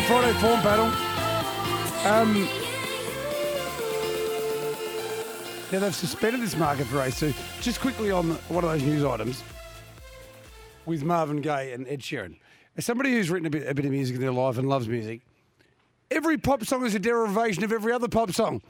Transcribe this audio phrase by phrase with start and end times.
[0.00, 0.86] The Friday form battle.
[2.06, 2.48] Um,
[5.70, 7.16] now they've suspended this market for race.
[7.16, 9.42] So just quickly on one of those news items
[10.86, 12.38] with Marvin Gaye and Ed Sheeran.
[12.76, 14.88] As somebody who's written a bit, a bit of music in their life and loves
[14.88, 15.20] music,
[16.10, 18.62] every pop song is a derivation of every other pop song.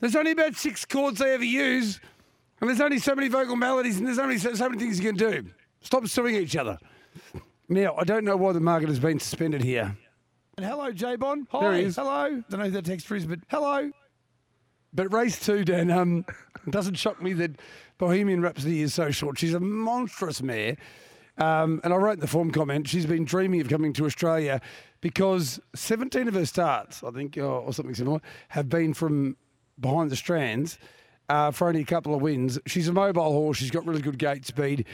[0.00, 2.00] There's only about six chords they ever use,
[2.60, 5.06] and there's only so many vocal melodies, and there's only so, so many things you
[5.06, 5.46] can do.
[5.80, 6.78] Stop suing each other.
[7.68, 9.96] Now, I don't know why the market has been suspended here.
[10.58, 11.46] And hello, J Bon.
[11.50, 11.60] Hi.
[11.60, 11.96] There he is.
[11.96, 12.42] Hello.
[12.48, 13.90] Don't know who that text is, but Hello.
[14.94, 16.24] But race two, Dan, um,
[16.70, 17.60] doesn't shock me that
[17.98, 19.38] Bohemian Rhapsody is so short.
[19.38, 20.78] She's a monstrous mare.
[21.36, 24.62] Um, and I wrote in the form comment, she's been dreaming of coming to Australia
[25.02, 29.36] because 17 of her starts, I think, or, or something similar, have been from
[29.78, 30.78] behind the strands
[31.28, 32.58] uh, for only a couple of wins.
[32.64, 33.58] She's a mobile horse.
[33.58, 34.86] She's got really good gate speed.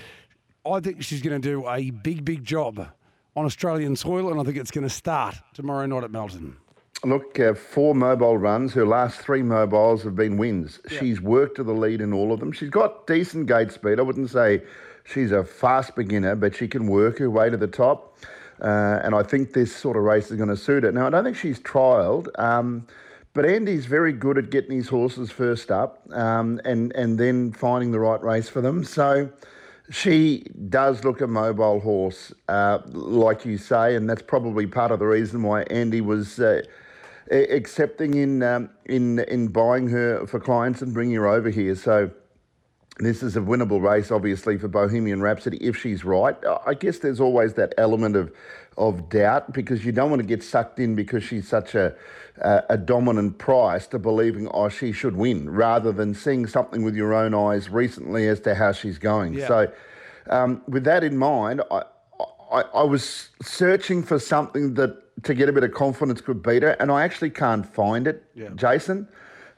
[0.66, 2.88] I think she's going to do a big, big job
[3.36, 6.56] on Australian soil, and I think it's going to start tomorrow night at Melton.
[7.04, 8.72] Look, uh, four mobile runs.
[8.74, 10.78] Her last three mobiles have been wins.
[10.88, 12.52] She's worked to the lead in all of them.
[12.52, 13.98] She's got decent gate speed.
[13.98, 14.62] I wouldn't say
[15.04, 18.16] she's a fast beginner, but she can work her way to the top.
[18.60, 20.94] Uh, and I think this sort of race is going to suit it.
[20.94, 22.86] Now, I don't think she's trialled, um,
[23.34, 27.90] but Andy's very good at getting his horses first up um, and, and then finding
[27.90, 28.84] the right race for them.
[28.84, 29.28] So
[29.90, 34.98] she does look a mobile horse, uh, like you say, and that's probably part of
[34.98, 36.62] the reason why Andy was uh,
[37.30, 41.74] accepting in um, in in buying her for clients and bringing her over here.
[41.74, 42.10] So
[42.98, 46.36] this is a winnable race, obviously, for Bohemian Rhapsody if she's right.
[46.66, 48.32] I guess there's always that element of
[48.76, 51.94] of doubt because you don't want to get sucked in because she's such a
[52.38, 56.94] a, a dominant price to believing oh she should win rather than seeing something with
[56.94, 59.34] your own eyes recently as to how she's going.
[59.34, 59.48] Yeah.
[59.48, 59.72] So
[60.30, 61.82] um, with that in mind, I,
[62.50, 66.62] I I was searching for something that to get a bit of confidence could beat
[66.62, 68.24] her, and I actually can't find it,
[68.56, 69.08] Jason.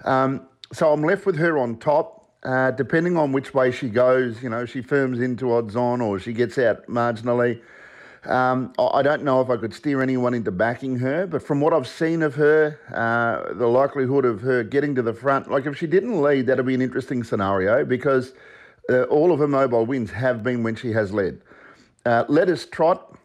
[0.04, 2.22] Um, so I'm left with her on top.
[2.42, 6.18] Uh, depending on which way she goes, you know, she firms into odds on or
[6.18, 7.58] she gets out marginally.
[8.26, 11.74] Um, I don't know if I could steer anyone into backing her, but from what
[11.74, 15.76] I've seen of her, uh, the likelihood of her getting to the front, like if
[15.76, 18.32] she didn't lead, that'd be an interesting scenario because
[18.88, 21.40] uh, all of her mobile wins have been when she has led.
[22.06, 23.16] Uh, let us trot.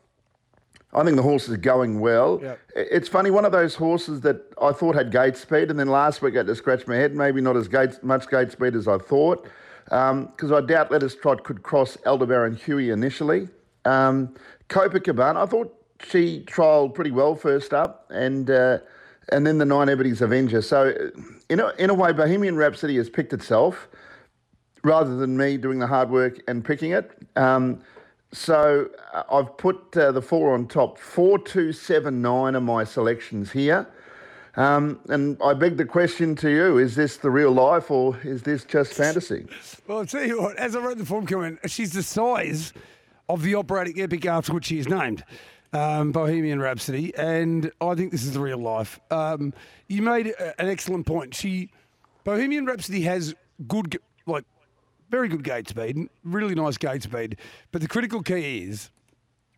[0.92, 2.40] I think the horse is going well.
[2.42, 2.60] Yep.
[2.76, 6.22] It's funny, one of those horses that I thought had gate speed, and then last
[6.22, 7.16] week I had to scratch my head.
[7.16, 9.48] Maybe not as gate, much gate speed as I thought,
[9.86, 13.50] because I doubt Let Us Trot could cross Aldebaran Huey initially.
[13.86, 14.36] Um,
[14.70, 15.74] Copacabana, I thought
[16.04, 18.80] she trialled pretty well first up, and uh,
[19.32, 20.62] and then the Nine Evities Avenger.
[20.62, 23.88] So, uh, in a, in a way, Bohemian Rhapsody has picked itself
[24.84, 27.12] rather than me doing the hard work and picking it.
[27.36, 27.82] Um,
[28.32, 30.98] so uh, I've put uh, the four on top.
[30.98, 33.88] Four, two, seven, nine are my selections here.
[34.56, 38.44] Um, and I beg the question to you: Is this the real life, or is
[38.44, 39.48] this just fantasy?
[39.88, 42.74] Well, I'll tell you what, as I wrote the form comment, she's the size
[43.30, 45.24] of the operatic epic after which she is named,
[45.72, 49.00] um, Bohemian Rhapsody, and I think this is the real life.
[49.12, 49.54] Um,
[49.88, 51.36] you made a- an excellent point.
[51.36, 51.70] She,
[52.24, 53.36] Bohemian Rhapsody has
[53.68, 54.46] good, like,
[55.12, 57.38] very good gate speed, really nice gate speed,
[57.72, 58.90] but the critical key is,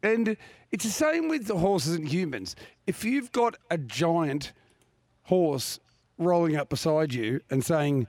[0.03, 0.35] and
[0.71, 2.55] it's the same with the horses and humans.
[2.87, 4.51] If you've got a giant
[5.23, 5.79] horse
[6.17, 8.07] rolling up beside you and saying,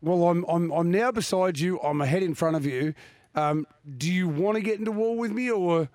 [0.00, 1.80] well, I'm, I'm, I'm now beside you.
[1.80, 2.94] I'm ahead in front of you.
[3.38, 5.88] Um, do you want to get into war with me or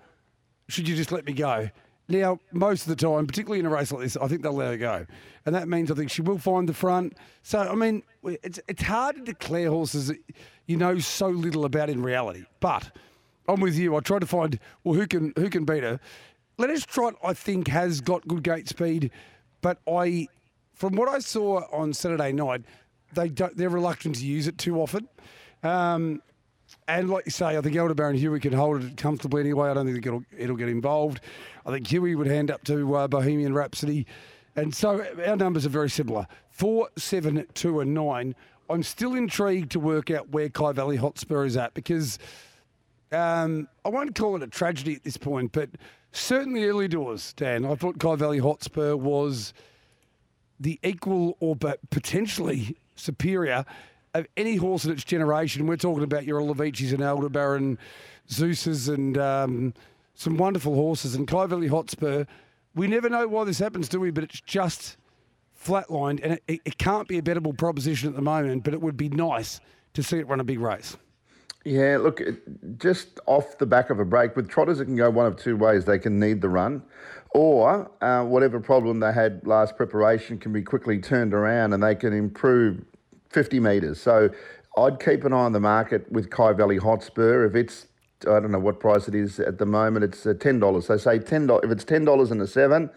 [0.68, 1.68] should you just let me go?
[2.08, 4.68] Now, most of the time, particularly in a race like this, I think they'll let
[4.68, 5.06] her go.
[5.44, 7.18] And that means I think she will find the front.
[7.42, 10.16] So, I mean, it's, it's hard to declare horses that
[10.66, 12.44] you know so little about in reality.
[12.60, 12.90] But
[13.46, 13.94] I'm with you.
[13.94, 16.00] I try to find, well, who can, who can beat her?
[16.56, 19.10] Let us Trot, I think, has got good gate speed.
[19.60, 20.28] But I,
[20.72, 22.62] from what I saw on Saturday night,
[23.12, 25.08] they don't, they're reluctant to use it too often.
[25.62, 26.22] Um,
[26.86, 29.70] and like you say, I think Aldebaran Huey can hold it comfortably anyway.
[29.70, 31.20] I don't think it'll, it'll get involved.
[31.64, 34.06] I think Huey would hand up to uh, Bohemian Rhapsody.
[34.56, 38.34] And so our numbers are very similar four, seven, two, and nine.
[38.70, 42.18] I'm still intrigued to work out where Kai Valley Hotspur is at because
[43.12, 45.70] um, I won't call it a tragedy at this point, but
[46.12, 47.64] certainly early doors, Dan.
[47.64, 49.52] I thought Kai Valley Hotspur was
[50.60, 53.64] the equal or but potentially superior
[54.14, 55.66] of any horse in its generation.
[55.66, 57.78] We're talking about your Olavicis and Aldebaran,
[58.30, 59.74] Zeus's, and um,
[60.14, 61.14] some wonderful horses.
[61.14, 62.24] And Valley Hotspur,
[62.74, 64.10] we never know why this happens, do we?
[64.10, 64.96] But it's just
[65.60, 68.64] flatlined, and it, it, it can't be a bettable proposition at the moment.
[68.64, 69.60] But it would be nice
[69.94, 70.96] to see it run a big race.
[71.64, 72.20] Yeah, look,
[72.76, 75.56] just off the back of a break, with trotters, it can go one of two
[75.56, 75.86] ways.
[75.86, 76.82] They can need the run,
[77.30, 81.94] or uh, whatever problem they had last preparation can be quickly turned around and they
[81.94, 82.84] can improve
[83.34, 84.00] 50 metres.
[84.00, 84.30] So
[84.78, 87.44] I'd keep an eye on the market with Kai Valley Hotspur.
[87.44, 87.88] If it's,
[88.22, 90.82] I don't know what price it is at the moment, it's uh, $10.
[90.82, 92.90] So say $10, if it's $10 and a seven,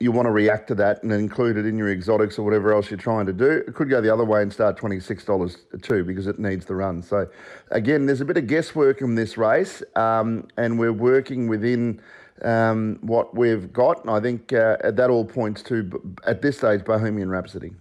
[0.00, 2.90] you want to react to that and include it in your exotics or whatever else
[2.90, 3.62] you're trying to do.
[3.66, 7.00] It could go the other way and start $26 too because it needs the run.
[7.02, 7.28] So,
[7.70, 12.00] again, there's a bit of guesswork in this race, um, and we're working within
[12.42, 14.00] um, what we've got.
[14.00, 17.72] And I think uh, that all points to, at this stage, Bohemian Rhapsody.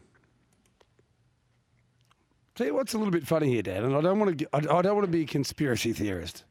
[2.55, 4.47] Tell you what's a little bit funny here, Dan, and I don't want to.
[4.53, 6.43] I, I don't want to be a conspiracy theorist.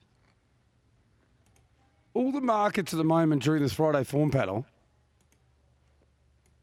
[2.14, 4.66] All the markets at the moment during this Friday form panel,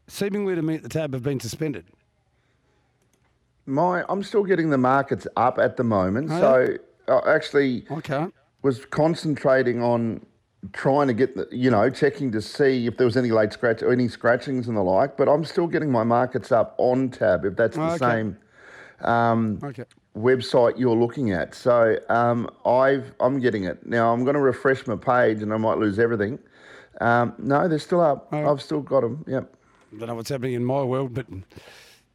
[0.08, 1.86] seemingly to me at the tab, have been suspended.
[3.66, 6.30] My, I'm still getting the markets up at the moment.
[6.32, 6.78] Oh, so,
[7.08, 8.34] I actually I can't.
[8.62, 10.26] was concentrating on
[10.74, 13.82] trying to get the, you know, checking to see if there was any late scratch
[13.84, 15.16] or any scratchings and the like.
[15.18, 17.98] But I'm still getting my markets up on tab if that's the oh, Okay.
[17.98, 18.38] same
[19.02, 19.86] um, Okay.
[20.18, 21.56] website you're looking at.
[21.56, 24.14] So um, I've I'm getting it now.
[24.14, 26.40] I'm going to refresh my page and I might lose everything.
[27.02, 28.28] Um, no, they're still up.
[28.32, 28.52] Oh.
[28.52, 29.24] I've still got them.
[29.28, 29.54] Yep.
[30.00, 31.28] don't know what's happening in my world, but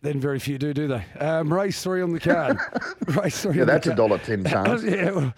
[0.03, 1.05] then very few do, do they?
[1.19, 2.59] Um, race three on the card.
[3.17, 3.55] race three.
[3.55, 4.83] Yeah, on the that's a dollar ten chance.
[4.83, 5.35] yeah, well,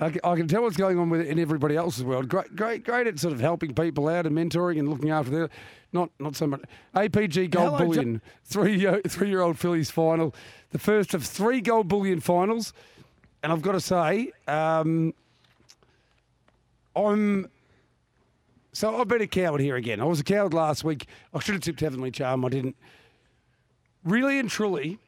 [0.00, 2.28] I, can- I can tell what's going on with it in everybody else's world.
[2.28, 5.50] Great, great, great at sort of helping people out and mentoring and looking after their,
[5.92, 6.62] not not so much.
[6.96, 10.34] APG Gold Hello, Jo- Bullion, three three year old fillies final,
[10.70, 12.72] the first of three Gold Bullion finals,
[13.42, 15.14] and I've got to say, um,
[16.96, 17.48] I'm.
[18.72, 20.00] So I've been a coward here again.
[20.00, 21.06] I was a coward last week.
[21.32, 22.44] I should have tipped Heavenly Charm.
[22.44, 22.76] I didn't.
[24.02, 24.98] Really and truly,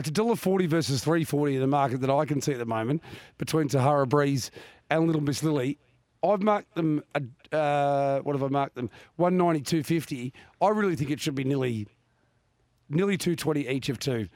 [0.00, 2.58] it's a dollar forty versus three forty in the market that I can see at
[2.58, 3.02] the moment
[3.38, 4.50] between Sahara Breeze
[4.90, 5.78] and Little Miss Lily.
[6.22, 7.02] I've marked them.
[7.14, 7.22] a-
[7.56, 8.90] Uh, what have I marked them?
[9.16, 10.32] One ninety two fifty.
[10.60, 11.86] I really think it should be nearly,
[12.88, 14.28] nearly two twenty each of two.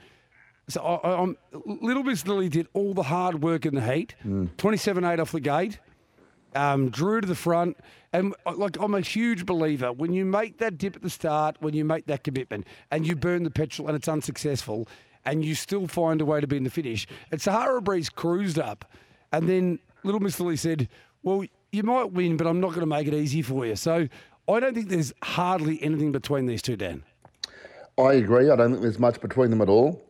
[0.69, 4.15] So I, I'm Little Miss Lily did all the hard work in the heat.
[4.57, 5.79] Twenty seven eight off the gate.
[6.57, 7.77] Um, drew to the front,
[8.13, 11.57] and uh, like I'm a huge believer when you make that dip at the start,
[11.61, 14.87] when you make that commitment, and you burn the petrol and it's unsuccessful,
[15.25, 17.07] and you still find a way to be in the finish.
[17.31, 18.85] And Sahara Breeze cruised up,
[19.33, 20.89] and then Little Miss Lily said,
[21.23, 24.09] "Well, you might win, but I'm not going to make it easy for you." So
[24.49, 27.03] I don't think there's hardly anything between these two, Dan.
[27.99, 28.51] I agree.
[28.51, 30.03] I don't think there's much between them at all.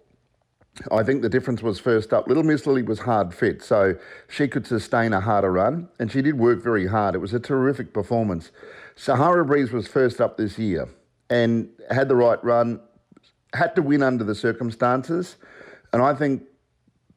[0.90, 2.26] I think the difference was first up.
[2.26, 3.94] Little Miss Lily was hard fit, so
[4.28, 7.14] she could sustain a harder run, and she did work very hard.
[7.14, 8.50] It was a terrific performance.
[8.96, 10.88] Sahara Breeze was first up this year
[11.31, 12.81] and had the right run,
[13.55, 15.37] had to win under the circumstances,
[15.93, 16.43] and I think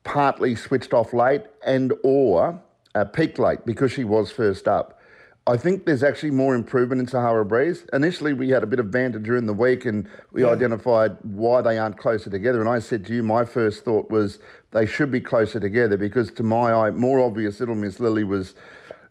[0.03, 2.61] partly switched off late and or
[2.95, 4.99] uh, peaked late because she was first up.
[5.47, 7.85] I think there's actually more improvement in Sahara Breeze.
[7.93, 11.77] Initially, we had a bit of banter during the week and we identified why they
[11.77, 12.59] aren't closer together.
[12.59, 14.39] And I said to you, my first thought was
[14.71, 18.55] they should be closer together because, to my eye, more obvious Little Miss Lily was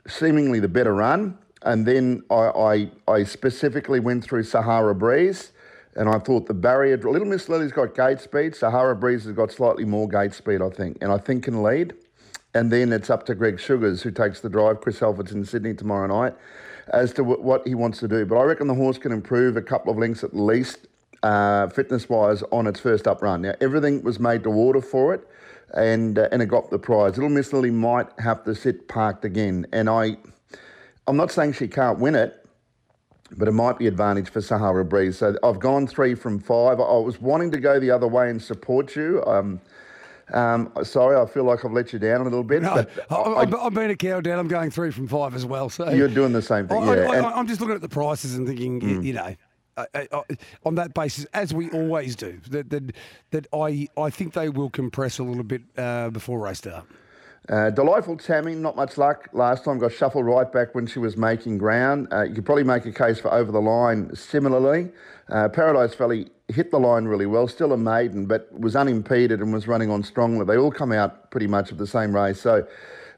[0.06, 1.38] seemingly the better run.
[1.62, 5.52] And then I, I, I specifically went through Sahara Breeze
[5.96, 9.50] and I thought the barrier, Little Miss Lily's got gate speed, Sahara Breeze has got
[9.50, 11.94] slightly more gate speed, I think, and I think can lead.
[12.54, 14.80] And then it's up to Greg Sugars, who takes the drive.
[14.80, 16.34] Chris Alford's in Sydney tomorrow night,
[16.88, 18.24] as to wh- what he wants to do.
[18.24, 20.86] But I reckon the horse can improve a couple of lengths at least,
[21.22, 23.42] uh, fitness wise, on its first up run.
[23.42, 25.26] Now, everything was made to order for it,
[25.74, 27.16] and uh, and it got the prize.
[27.16, 29.66] Little Miss Lily might have to sit parked again.
[29.72, 30.16] And I,
[31.06, 32.45] I'm not saying she can't win it,
[33.36, 35.18] but it might be advantage for Sahara Breeze.
[35.18, 36.78] So I've gone three from five.
[36.80, 39.22] I was wanting to go the other way and support you.
[39.26, 39.60] Um,
[40.32, 42.62] um, sorry, I feel like I've let you down a little bit.
[42.62, 44.38] No, but I, I'm, I'm a cow down.
[44.38, 45.68] I'm going three from five as well.
[45.68, 47.36] So You're doing the same thing, I, yeah, I, Mm.
[47.38, 49.34] am just looking at the prices and thinking, y- you know,
[49.76, 50.24] I, I,
[50.64, 52.92] on that basis, as we always do, that that,
[53.30, 56.86] that I I think they will compress a little bit uh, before race start.
[57.48, 59.78] Uh, delightful Tammy, not much luck last time.
[59.78, 62.08] Got shuffled right back when she was making ground.
[62.12, 64.90] Uh, you could probably make a case for over the line similarly.
[65.28, 69.52] Uh, Paradise Valley hit the line really well, still a maiden, but was unimpeded and
[69.52, 70.44] was running on strongly.
[70.44, 72.40] They all come out pretty much of the same race.
[72.40, 72.66] So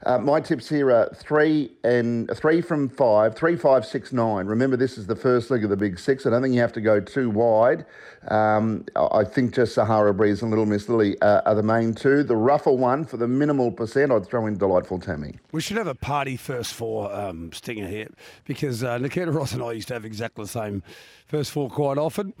[0.05, 4.45] uh, my tips here are three and three from five, three, five, six, nine.
[4.45, 6.25] Remember, this is the first leg of the big six.
[6.25, 7.85] I don't think you have to go too wide.
[8.29, 12.23] Um, I think just Sahara Breeze and Little Miss Lily uh, are the main two.
[12.23, 15.39] The rougher one for the minimal percent, I'd throw in Delightful Tammy.
[15.51, 18.07] We should have a party first four um, stinger here
[18.45, 20.83] because uh, Nikita Ross and I used to have exactly the same
[21.27, 22.33] first four quite often.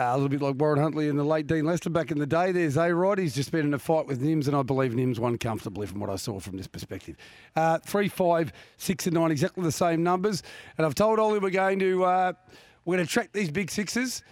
[0.00, 2.26] Uh, a little bit like Warren Huntley and the late Dean Lester back in the
[2.26, 2.52] day.
[2.52, 3.18] There's A Rod.
[3.18, 6.00] He's just been in a fight with Nims, and I believe Nims won comfortably from
[6.00, 7.16] what I saw from this perspective.
[7.54, 10.42] Uh, three, five, six, and nine, exactly the same numbers.
[10.78, 12.32] And I've told Ollie we're going to uh,
[12.86, 14.22] we're going to track these big sixes.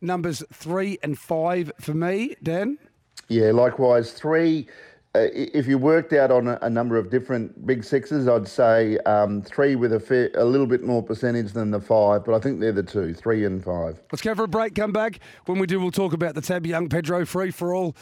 [0.00, 2.78] Numbers three and five for me, Dan.
[3.26, 4.12] Yeah, likewise.
[4.12, 4.68] Three,
[5.14, 8.96] uh, if you worked out on a, a number of different big sixes, I'd say
[8.98, 12.38] um, three with a, fair, a little bit more percentage than the five, but I
[12.38, 14.00] think they're the two, three and five.
[14.12, 15.18] Let's go for a break, come back.
[15.46, 17.96] When we do, we'll talk about the Tab Young Pedro free for all.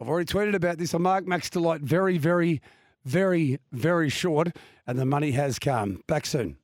[0.00, 0.94] I've already tweeted about this.
[0.94, 2.60] I Mark Max Delight very, very,
[3.04, 6.02] very, very short, and the money has come.
[6.08, 6.56] Back soon.